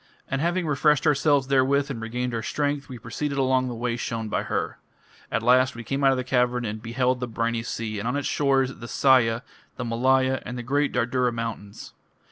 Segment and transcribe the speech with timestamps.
[0.27, 4.29] And having refreshed ourselves therewith and regained our strength, we proceeded along the way shown
[4.29, 4.79] by her.
[5.31, 8.15] At last we came out of the cavern and beheld the briny sea, and on
[8.17, 9.43] its shores, the Sahya,
[9.75, 11.93] the Malaya, and the great Dardura mountains.